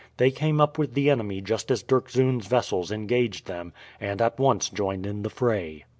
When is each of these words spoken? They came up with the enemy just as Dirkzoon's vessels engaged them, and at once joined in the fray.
They 0.17 0.31
came 0.31 0.59
up 0.59 0.79
with 0.79 0.95
the 0.95 1.11
enemy 1.11 1.41
just 1.41 1.69
as 1.69 1.83
Dirkzoon's 1.83 2.47
vessels 2.47 2.91
engaged 2.91 3.45
them, 3.45 3.71
and 3.99 4.19
at 4.19 4.39
once 4.39 4.67
joined 4.67 5.05
in 5.05 5.21
the 5.21 5.29
fray. 5.29 5.85